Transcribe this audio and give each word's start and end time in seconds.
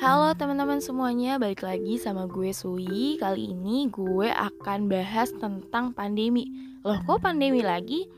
Halo 0.00 0.32
teman-teman 0.32 0.80
semuanya, 0.80 1.36
balik 1.36 1.60
lagi 1.60 2.00
sama 2.00 2.24
gue 2.24 2.56
Sui. 2.56 3.20
Kali 3.20 3.52
ini 3.52 3.84
gue 3.92 4.32
akan 4.32 4.88
bahas 4.88 5.28
tentang 5.36 5.92
pandemi. 5.92 6.48
Loh, 6.80 6.96
kok 7.04 7.20
pandemi 7.20 7.60
lagi? 7.60 8.08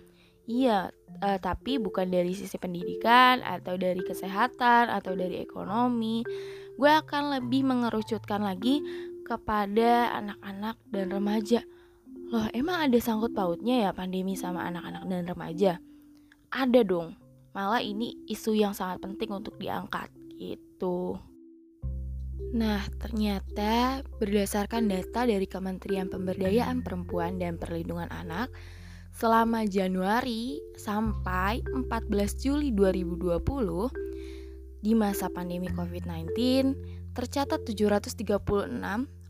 Iya, 0.46 0.94
uh, 0.94 1.38
tapi 1.42 1.82
bukan 1.82 2.06
dari 2.06 2.38
sisi 2.38 2.54
pendidikan 2.54 3.42
atau 3.42 3.74
dari 3.74 3.98
kesehatan 3.98 4.94
atau 4.94 5.18
dari 5.18 5.42
ekonomi. 5.42 6.22
Gue 6.78 6.86
akan 6.86 7.42
lebih 7.42 7.66
mengerucutkan 7.66 8.46
lagi 8.46 8.78
kepada 9.26 10.14
anak-anak 10.22 10.78
dan 10.86 11.10
remaja. 11.10 11.66
Loh, 12.30 12.46
emang 12.54 12.78
ada 12.78 12.98
sangkut 13.02 13.34
pautnya 13.34 13.82
ya 13.82 13.90
pandemi 13.90 14.38
sama 14.38 14.70
anak-anak 14.70 15.02
dan 15.10 15.26
remaja? 15.26 15.72
Ada 16.46 16.86
dong. 16.86 17.18
Malah 17.58 17.82
ini 17.82 18.22
isu 18.30 18.54
yang 18.54 18.70
sangat 18.70 19.02
penting 19.02 19.34
untuk 19.34 19.58
diangkat 19.58 20.14
gitu. 20.38 21.31
Nah, 22.50 22.82
ternyata 22.98 24.02
berdasarkan 24.18 24.90
data 24.90 25.22
dari 25.24 25.46
Kementerian 25.46 26.10
Pemberdayaan 26.10 26.82
Perempuan 26.82 27.38
dan 27.38 27.56
Perlindungan 27.56 28.10
Anak, 28.10 28.50
selama 29.12 29.68
Januari 29.68 30.58
sampai 30.74 31.62
14 31.62 32.42
Juli 32.42 32.74
2020 32.74 33.38
di 34.82 34.92
masa 34.98 35.30
pandemi 35.30 35.70
COVID-19 35.70 36.34
tercatat 37.14 37.62
736 37.68 38.26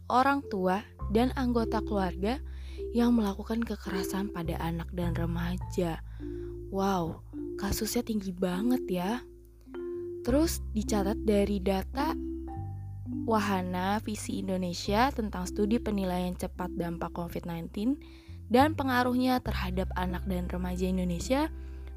orang 0.08 0.40
tua 0.48 0.80
dan 1.10 1.34
anggota 1.34 1.82
keluarga 1.82 2.38
yang 2.96 3.12
melakukan 3.18 3.60
kekerasan 3.60 4.30
pada 4.30 4.56
anak 4.62 4.88
dan 4.94 5.12
remaja. 5.18 6.00
Wow, 6.72 7.20
kasusnya 7.60 8.06
tinggi 8.06 8.32
banget 8.32 8.82
ya. 8.88 9.12
Terus 10.22 10.62
dicatat 10.72 11.18
dari 11.26 11.58
data 11.58 12.14
Wahana 13.22 14.02
Visi 14.02 14.42
Indonesia 14.42 15.14
tentang 15.14 15.46
studi 15.46 15.78
penilaian 15.78 16.34
cepat 16.34 16.74
dampak 16.74 17.14
COVID-19 17.14 17.94
dan 18.50 18.74
pengaruhnya 18.74 19.38
terhadap 19.38 19.88
anak 19.94 20.26
dan 20.26 20.50
remaja 20.50 20.90
Indonesia 20.90 21.48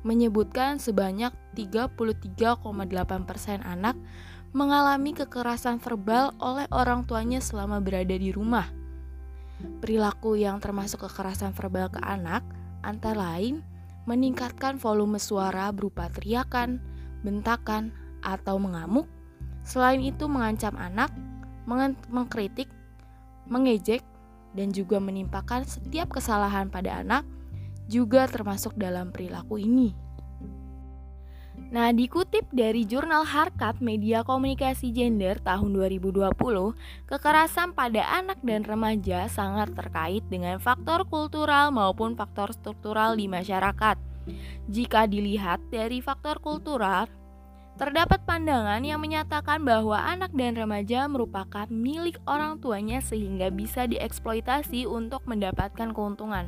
menyebutkan 0.05 0.77
sebanyak 0.77 1.33
33,8% 1.57 2.61
anak 3.65 3.97
mengalami 4.55 5.11
kekerasan 5.17 5.81
verbal 5.81 6.31
oleh 6.37 6.69
orang 6.69 7.03
tuanya 7.03 7.41
selama 7.41 7.81
berada 7.81 8.13
di 8.15 8.29
rumah. 8.29 8.69
Perilaku 9.81 10.37
yang 10.37 10.61
termasuk 10.61 11.03
kekerasan 11.09 11.51
verbal 11.57 11.89
ke 11.89 11.99
anak 12.05 12.45
antara 12.85 13.35
lain 13.35 13.65
meningkatkan 14.05 14.77
volume 14.77 15.17
suara 15.17 15.73
berupa 15.73 16.07
teriakan, 16.13 16.77
bentakan, 17.25 17.89
atau 18.21 18.57
mengamuk, 18.61 19.09
Selain 19.65 19.99
itu 19.99 20.29
mengancam 20.29 20.77
anak, 20.77 21.09
mengkritik, 22.07 22.69
mengejek, 23.49 24.05
dan 24.55 24.71
juga 24.71 25.01
menimpakan 25.01 25.67
setiap 25.67 26.15
kesalahan 26.15 26.71
pada 26.71 27.03
anak 27.03 27.27
juga 27.91 28.25
termasuk 28.25 28.77
dalam 28.77 29.11
perilaku 29.11 29.59
ini. 29.59 29.93
Nah, 31.65 31.91
dikutip 31.91 32.45
dari 32.53 32.85
jurnal 32.85 33.25
Harkat 33.25 33.81
Media 33.83 34.21
Komunikasi 34.21 34.93
Gender 34.95 35.39
tahun 35.41 35.75
2020, 35.75 36.31
kekerasan 37.09 37.73
pada 37.73 38.05
anak 38.15 38.39
dan 38.45 38.63
remaja 38.63 39.27
sangat 39.27 39.73
terkait 39.73 40.23
dengan 40.29 40.61
faktor 40.61 41.03
kultural 41.09 41.73
maupun 41.73 42.13
faktor 42.13 42.53
struktural 42.53 43.17
di 43.17 43.25
masyarakat. 43.25 43.97
Jika 44.71 45.09
dilihat 45.09 45.63
dari 45.71 45.99
faktor 45.99 46.39
kultural, 46.39 47.09
Terdapat 47.75 48.23
pandangan 48.23 48.79
yang 48.87 49.03
menyatakan 49.03 49.59
bahwa 49.59 49.99
anak 49.99 50.31
dan 50.31 50.55
remaja 50.55 51.11
merupakan 51.11 51.67
milik 51.67 52.15
orang 52.23 52.63
tuanya 52.63 53.03
sehingga 53.03 53.51
bisa 53.51 53.83
dieksploitasi 53.83 54.87
untuk 54.87 55.27
mendapatkan 55.27 55.91
keuntungan. 55.91 56.47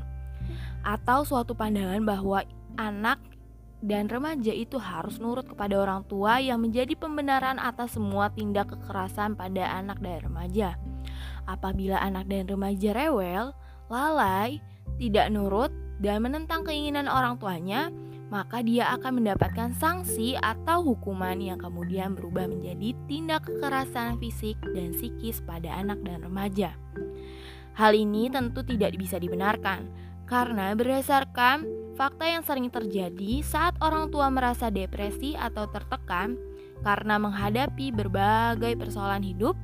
Atau 0.88 1.28
suatu 1.28 1.52
pandangan 1.52 2.00
bahwa 2.08 2.48
anak 2.80 3.20
dan 3.84 4.08
remaja 4.08 4.56
itu 4.56 4.80
harus 4.80 5.20
nurut 5.20 5.44
kepada 5.44 5.76
orang 5.76 6.08
tua 6.08 6.40
yang 6.40 6.64
menjadi 6.64 6.96
pembenaran 6.96 7.60
atas 7.60 8.00
semua 8.00 8.32
tindak 8.32 8.72
kekerasan 8.72 9.36
pada 9.36 9.68
anak 9.68 10.00
dan 10.00 10.24
remaja. 10.24 10.70
Apabila 11.44 12.00
anak 12.00 12.32
dan 12.32 12.48
remaja 12.48 12.96
rewel, 12.96 13.52
lalai, 13.92 14.64
tidak 14.96 15.28
nurut, 15.28 15.76
dan 16.00 16.24
menentang 16.24 16.64
keinginan 16.64 17.12
orang 17.12 17.36
tuanya, 17.36 17.92
maka 18.28 18.60
dia 18.60 18.92
akan 18.92 19.24
mendapatkan 19.24 19.72
sanksi 19.76 20.36
atau 20.36 20.84
hukuman 20.84 21.40
yang 21.40 21.56
kemudian 21.56 22.12
berubah 22.12 22.48
menjadi 22.52 22.92
tindak 23.08 23.48
kekerasan 23.48 24.20
fisik 24.20 24.60
dan 24.76 24.92
psikis 24.92 25.40
pada 25.40 25.72
anak 25.72 26.04
dan 26.04 26.20
remaja. 26.20 26.76
Hal 27.78 27.96
ini 27.96 28.28
tentu 28.28 28.66
tidak 28.68 28.98
bisa 29.00 29.22
dibenarkan 29.22 29.88
karena 30.28 30.76
berdasarkan 30.76 31.64
fakta 31.96 32.26
yang 32.28 32.44
sering 32.44 32.68
terjadi 32.68 33.42
saat 33.42 33.80
orang 33.80 34.12
tua 34.12 34.28
merasa 34.28 34.68
depresi 34.68 35.34
atau 35.34 35.66
tertekan 35.72 36.36
karena 36.86 37.18
menghadapi 37.18 37.90
berbagai 37.90 38.78
persoalan 38.78 39.26
hidup, 39.26 39.58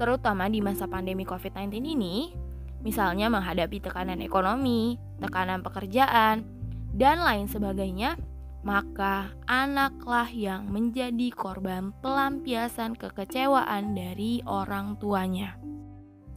terutama 0.00 0.50
di 0.50 0.58
masa 0.58 0.90
pandemi 0.90 1.22
COVID-19 1.22 1.78
ini, 1.78 2.34
misalnya 2.82 3.30
menghadapi 3.30 3.78
tekanan 3.78 4.18
ekonomi, 4.18 4.98
tekanan 5.22 5.62
pekerjaan, 5.62 6.42
dan 6.90 7.22
lain 7.22 7.46
sebagainya, 7.46 8.18
maka 8.60 9.32
anaklah 9.48 10.28
yang 10.28 10.68
menjadi 10.68 11.32
korban 11.32 11.96
pelampiasan 12.04 12.92
kekecewaan 12.98 13.96
dari 13.96 14.44
orang 14.44 15.00
tuanya. 15.00 15.56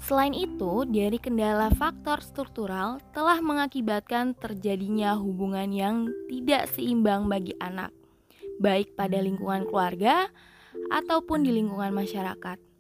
Selain 0.04 0.36
itu, 0.36 0.84
dari 0.84 1.16
kendala 1.16 1.72
faktor 1.72 2.20
struktural 2.20 3.00
telah 3.16 3.40
mengakibatkan 3.40 4.36
terjadinya 4.36 5.16
hubungan 5.16 5.72
yang 5.72 5.96
tidak 6.28 6.68
seimbang 6.76 7.32
bagi 7.32 7.56
anak, 7.64 7.96
baik 8.60 9.00
pada 9.00 9.24
lingkungan 9.24 9.64
keluarga 9.64 10.28
ataupun 10.92 11.48
di 11.48 11.56
lingkungan 11.56 11.96
masyarakat. 11.96 12.73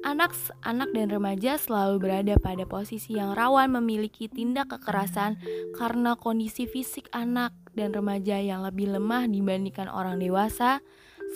Anak, 0.00 0.32
anak 0.64 0.96
dan 0.96 1.12
remaja 1.12 1.60
selalu 1.60 2.00
berada 2.00 2.34
pada 2.40 2.64
posisi 2.64 3.20
yang 3.20 3.36
rawan 3.36 3.76
memiliki 3.76 4.32
tindak 4.32 4.72
kekerasan 4.72 5.36
karena 5.76 6.16
kondisi 6.16 6.64
fisik 6.64 7.12
anak 7.12 7.52
dan 7.76 7.92
remaja 7.92 8.40
yang 8.40 8.64
lebih 8.64 8.88
lemah 8.96 9.28
dibandingkan 9.28 9.92
orang 9.92 10.16
dewasa, 10.16 10.80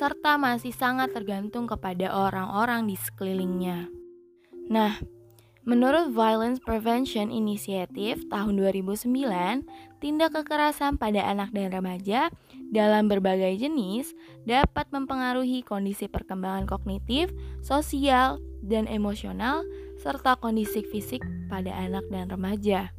serta 0.01 0.41
masih 0.41 0.73
sangat 0.73 1.13
tergantung 1.13 1.69
kepada 1.69 2.11
orang-orang 2.17 2.89
di 2.89 2.97
sekelilingnya. 2.97 3.93
Nah, 4.73 4.97
Menurut 5.65 6.13
Violence 6.13 6.61
Prevention 6.61 7.33
Initiative 7.33 8.29
tahun 8.29 8.61
2009, 8.61 9.65
tindak 9.97 10.37
kekerasan 10.37 11.01
pada 11.01 11.25
anak 11.25 11.57
dan 11.57 11.73
remaja 11.73 12.29
dalam 12.73 13.11
berbagai 13.11 13.61
jenis 13.61 14.15
dapat 14.49 14.89
mempengaruhi 14.95 15.61
kondisi 15.65 16.09
perkembangan 16.09 16.65
kognitif, 16.65 17.33
sosial, 17.61 18.41
dan 18.65 18.89
emosional 18.89 19.67
serta 20.01 20.41
kondisi 20.41 20.81
fisik 20.89 21.21
pada 21.53 21.73
anak 21.77 22.05
dan 22.09 22.33
remaja. 22.33 22.93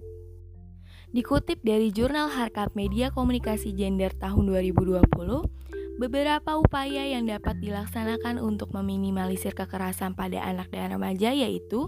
Dikutip 1.16 1.64
dari 1.64 1.96
jurnal 1.96 2.28
Harkat 2.28 2.76
Media 2.76 3.08
Komunikasi 3.08 3.72
Gender 3.72 4.12
tahun 4.20 4.52
2020, 4.52 5.00
beberapa 5.96 6.60
upaya 6.60 7.08
yang 7.08 7.24
dapat 7.24 7.56
dilaksanakan 7.64 8.44
untuk 8.44 8.76
meminimalisir 8.76 9.56
kekerasan 9.56 10.12
pada 10.12 10.44
anak 10.44 10.68
dan 10.76 10.92
remaja 10.92 11.32
yaitu 11.32 11.88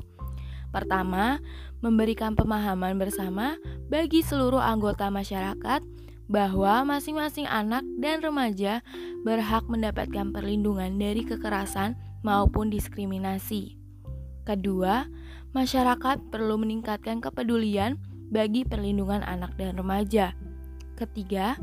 Pertama, 0.68 1.40
memberikan 1.80 2.36
pemahaman 2.36 3.00
bersama 3.00 3.56
bagi 3.88 4.20
seluruh 4.20 4.60
anggota 4.60 5.08
masyarakat 5.08 5.82
bahwa 6.28 6.84
masing-masing 6.84 7.48
anak 7.48 7.84
dan 8.00 8.20
remaja 8.20 8.84
berhak 9.24 9.64
mendapatkan 9.72 10.32
perlindungan 10.32 11.00
dari 11.00 11.24
kekerasan 11.24 11.96
maupun 12.24 12.68
diskriminasi. 12.68 13.80
Kedua, 14.44 15.08
masyarakat 15.52 16.32
perlu 16.32 16.60
meningkatkan 16.60 17.20
kepedulian 17.20 18.00
bagi 18.32 18.68
perlindungan 18.68 19.24
anak 19.24 19.56
dan 19.56 19.76
remaja. 19.80 20.36
Ketiga, 21.00 21.56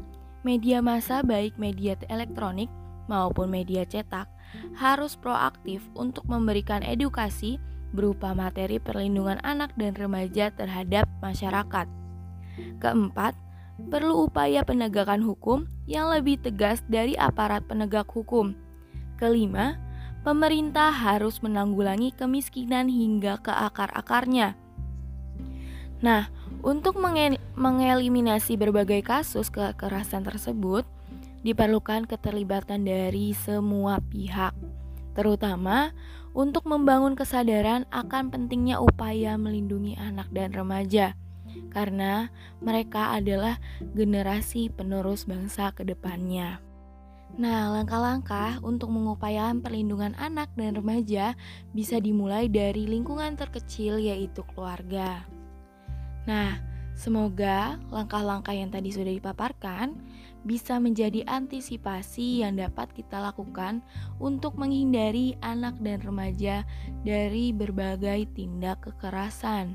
media 0.45 0.81
massa 0.85 1.21
baik 1.25 1.57
media 1.57 1.97
elektronik 2.09 2.69
maupun 3.09 3.53
media 3.53 3.85
cetak 3.85 4.29
harus 4.77 5.17
proaktif 5.19 5.85
untuk 5.97 6.25
memberikan 6.25 6.81
edukasi 6.81 7.61
berupa 7.95 8.33
materi 8.33 8.81
perlindungan 8.81 9.39
anak 9.45 9.73
dan 9.77 9.95
remaja 9.95 10.51
terhadap 10.53 11.07
masyarakat. 11.21 11.87
Keempat, 12.79 13.35
perlu 13.91 14.29
upaya 14.31 14.63
penegakan 14.63 15.23
hukum 15.23 15.67
yang 15.85 16.11
lebih 16.11 16.39
tegas 16.41 16.81
dari 16.87 17.19
aparat 17.19 17.67
penegak 17.67 18.07
hukum. 18.11 18.55
Kelima, 19.19 19.79
pemerintah 20.23 20.91
harus 20.95 21.43
menanggulangi 21.43 22.15
kemiskinan 22.15 22.87
hingga 22.87 23.39
ke 23.43 23.51
akar-akarnya. 23.51 24.55
Nah, 26.05 26.29
untuk 26.65 26.97
mengeliminasi 27.57 28.57
berbagai 28.57 29.05
kasus 29.05 29.49
kekerasan 29.53 30.25
tersebut, 30.25 30.85
diperlukan 31.45 32.09
keterlibatan 32.09 32.89
dari 32.89 33.37
semua 33.37 34.01
pihak 34.01 34.57
terutama 35.15 35.95
untuk 36.35 36.67
membangun 36.67 37.15
kesadaran 37.15 37.87
akan 37.95 38.35
pentingnya 38.35 38.83
upaya 38.83 39.39
melindungi 39.39 39.95
anak 39.95 40.27
dan 40.35 40.51
remaja, 40.51 41.15
karena 41.71 42.31
mereka 42.63 43.15
adalah 43.17 43.59
generasi 43.95 44.71
penerus 44.71 45.27
bangsa 45.27 45.75
ke 45.75 45.83
depannya. 45.83 46.63
Nah, 47.35 47.67
langkah-langkah 47.75 48.63
untuk 48.63 48.95
mengupayakan 48.95 49.59
perlindungan 49.59 50.15
anak 50.15 50.55
dan 50.55 50.79
remaja 50.79 51.35
bisa 51.75 51.99
dimulai 51.99 52.47
dari 52.47 52.87
lingkungan 52.87 53.35
terkecil, 53.35 53.99
yaitu 53.99 54.47
keluarga. 54.55 55.27
Nah, 56.31 56.63
semoga 56.95 57.75
langkah-langkah 57.91 58.55
yang 58.55 58.71
tadi 58.71 58.95
sudah 58.95 59.11
dipaparkan 59.11 59.99
bisa 60.47 60.79
menjadi 60.79 61.27
antisipasi 61.27 62.47
yang 62.47 62.55
dapat 62.55 62.95
kita 62.95 63.19
lakukan 63.19 63.83
untuk 64.23 64.55
menghindari 64.55 65.35
anak 65.43 65.75
dan 65.83 65.99
remaja 66.07 66.63
dari 67.03 67.51
berbagai 67.51 68.31
tindak 68.39 68.85
kekerasan. 68.87 69.75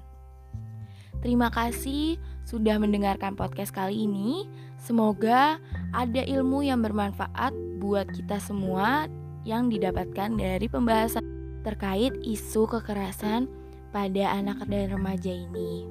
Terima 1.19 1.51
kasih 1.51 2.15
sudah 2.47 2.79
mendengarkan 2.79 3.35
podcast 3.35 3.75
kali 3.75 4.07
ini. 4.07 4.47
Semoga 4.79 5.59
ada 5.91 6.21
ilmu 6.23 6.63
yang 6.63 6.79
bermanfaat 6.79 7.51
buat 7.83 8.07
kita 8.07 8.39
semua 8.39 9.11
yang 9.43 9.67
didapatkan 9.67 10.35
dari 10.39 10.67
pembahasan 10.71 11.23
terkait 11.67 12.15
isu 12.23 12.67
kekerasan 12.71 13.51
pada 13.91 14.31
anak 14.31 14.63
dan 14.71 14.95
remaja 14.95 15.31
ini 15.33 15.83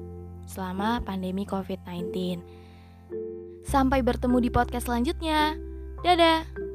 selama 0.49 0.97
pandemi 1.05 1.45
COVID-19. 1.45 2.41
Sampai 3.61 4.01
bertemu 4.01 4.37
di 4.41 4.49
podcast 4.49 4.89
selanjutnya. 4.89 5.53
Dadah. 6.01 6.68